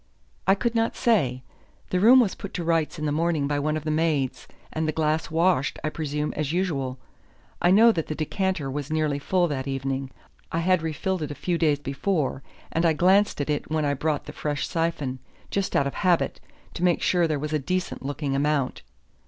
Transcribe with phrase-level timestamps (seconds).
[0.47, 1.43] "I could not say.
[1.91, 4.87] The room was put to rights in the morning by one of the maids, and
[4.87, 6.97] the glass washed, I presume, as usual.
[7.61, 10.09] I know that the decanter was nearly full that evening;
[10.51, 12.41] I had refilled it a few days before,
[12.71, 15.19] and I glanced at it when I brought the fresh syphon,
[15.51, 16.41] just out of habit,
[16.73, 18.81] to make sure there was a decent looking amount."